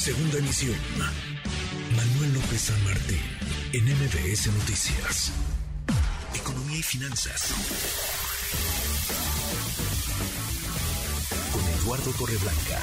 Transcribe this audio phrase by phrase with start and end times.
[0.00, 0.80] Segunda emisión.
[1.92, 3.20] Manuel López San Martín,
[3.74, 5.28] en MBS Noticias.
[6.34, 7.52] Economía y finanzas.
[11.52, 12.80] Con Eduardo Torreblanca.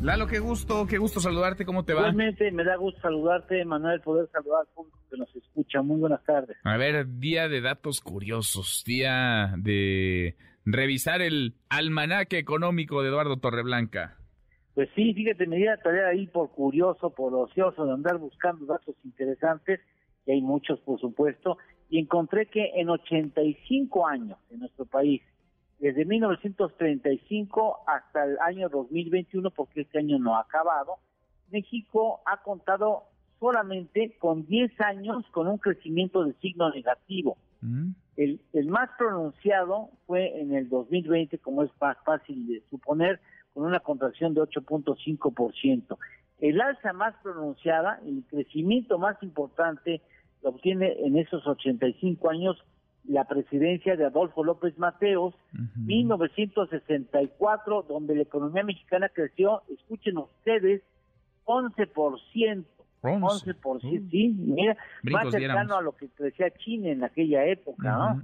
[0.00, 2.08] Lalo, qué gusto, qué gusto saludarte, ¿cómo te va?
[2.08, 5.82] Igualmente, me da gusto saludarte, Manuel, poder saludar al público que nos escucha.
[5.82, 6.56] Muy buenas tardes.
[6.64, 14.23] A ver, día de datos curiosos, día de revisar el almanaque económico de Eduardo Torreblanca.
[14.74, 18.66] Pues sí, fíjate, me di la tarea ahí por curioso, por ocioso, de andar buscando
[18.66, 19.80] datos interesantes,
[20.26, 25.22] y hay muchos, por supuesto, y encontré que en 85 años en nuestro país,
[25.78, 30.96] desde 1935 hasta el año 2021, porque este año no ha acabado,
[31.50, 33.04] México ha contado
[33.38, 37.36] solamente con 10 años con un crecimiento de signo negativo.
[37.60, 37.90] ¿Mm?
[38.16, 43.20] El, el más pronunciado fue en el 2020, como es más fácil de suponer,
[43.54, 45.96] con una contracción de 8.5%.
[46.40, 50.02] El alza más pronunciada, el crecimiento más importante,
[50.42, 52.62] lo obtiene en esos 85 años
[53.06, 55.34] la presidencia de Adolfo López Mateos,
[55.76, 60.82] 1964, donde la economía mexicana creció, escuchen ustedes,
[61.44, 62.64] 11%.
[63.06, 65.76] 11, 11%, sí, mira, más cercano diéramos.
[65.76, 68.22] a lo que crecía China en aquella época, ¿no?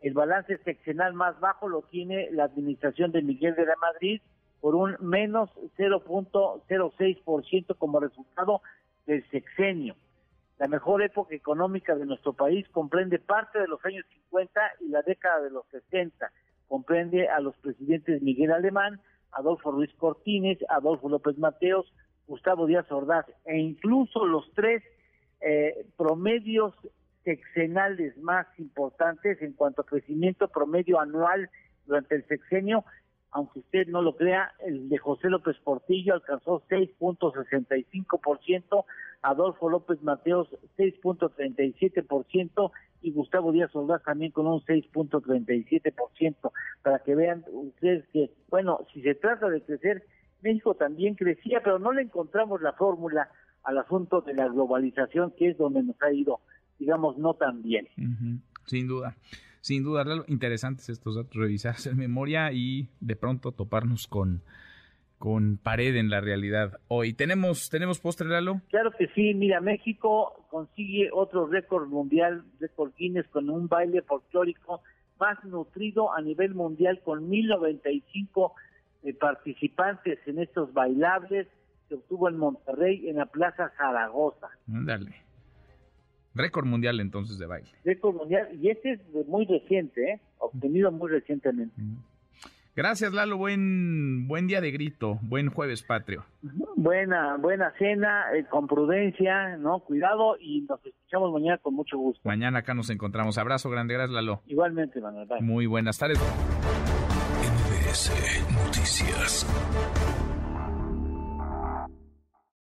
[0.00, 4.20] El balance seccional más bajo lo tiene la administración de Miguel de la Madrid
[4.62, 8.62] por un menos 0.06% como resultado
[9.06, 9.96] del sexenio.
[10.58, 15.02] La mejor época económica de nuestro país comprende parte de los años 50 y la
[15.02, 16.30] década de los 60.
[16.68, 19.00] Comprende a los presidentes Miguel Alemán,
[19.32, 21.92] Adolfo Ruiz Cortines, Adolfo López Mateos,
[22.28, 24.84] Gustavo Díaz Ordaz e incluso los tres
[25.40, 26.72] eh, promedios
[27.24, 31.50] sexenales más importantes en cuanto a crecimiento promedio anual
[31.84, 32.84] durante el sexenio,
[33.32, 38.84] aunque usted no lo crea, el de José López Portillo alcanzó 6.65%,
[39.22, 42.70] Adolfo López Mateos 6.37%
[43.00, 46.52] y Gustavo Díaz Ordaz también con un 6.37%,
[46.82, 50.04] para que vean ustedes que, bueno, si se trata de crecer,
[50.42, 53.30] México también crecía, pero no le encontramos la fórmula
[53.64, 56.40] al asunto de la globalización, que es donde nos ha ido,
[56.78, 57.88] digamos, no tan bien.
[58.66, 59.16] Sin duda,
[59.62, 64.42] sin duda, Lalo, interesantes estos datos, revisarse en memoria y de pronto toparnos con,
[65.18, 66.80] con pared en la realidad.
[66.88, 68.60] Hoy tenemos, tenemos postre, Lalo.
[68.70, 74.82] Claro que sí, mira, México consigue otro récord mundial, récord Guinness, con un baile folclórico
[75.20, 78.54] más nutrido a nivel mundial, con 1095
[79.04, 81.46] eh, participantes en estos bailables,
[81.88, 84.48] se obtuvo en Monterrey, en la Plaza Zaragoza.
[86.34, 87.68] Récord mundial entonces de baile.
[87.84, 90.20] Récord mundial, y este es de muy reciente, ¿eh?
[90.38, 91.74] obtenido muy recientemente.
[92.74, 93.36] Gracias, Lalo.
[93.36, 95.18] Buen, buen día de grito.
[95.20, 96.24] Buen jueves patrio.
[96.74, 99.80] Buena, buena cena, eh, con prudencia, ¿no?
[99.80, 102.26] Cuidado y nos escuchamos mañana con mucho gusto.
[102.26, 103.36] Mañana acá nos encontramos.
[103.36, 103.92] Abrazo grande.
[103.92, 104.40] Gracias, Lalo.
[104.46, 105.28] Igualmente, Manuel.
[105.28, 105.42] bye.
[105.42, 106.18] Muy buenas tardes.
[107.42, 108.10] MBS
[108.54, 109.46] Noticias.